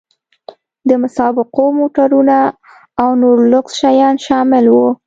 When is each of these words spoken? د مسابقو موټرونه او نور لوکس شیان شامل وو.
د 0.89 0.91
مسابقو 1.03 1.65
موټرونه 1.79 2.37
او 3.01 3.09
نور 3.21 3.37
لوکس 3.51 3.71
شیان 3.79 4.15
شامل 4.27 4.65
وو. 4.73 4.87